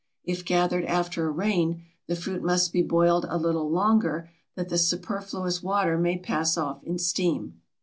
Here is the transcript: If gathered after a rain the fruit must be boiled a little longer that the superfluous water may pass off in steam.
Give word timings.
If 0.23 0.43
gathered 0.43 0.85
after 0.85 1.27
a 1.27 1.31
rain 1.31 1.83
the 2.07 2.15
fruit 2.15 2.41
must 2.41 2.73
be 2.73 2.81
boiled 2.81 3.27
a 3.29 3.37
little 3.37 3.69
longer 3.69 4.31
that 4.55 4.69
the 4.69 4.79
superfluous 4.79 5.61
water 5.61 5.95
may 5.95 6.17
pass 6.17 6.57
off 6.57 6.83
in 6.83 6.97
steam. 6.97 7.61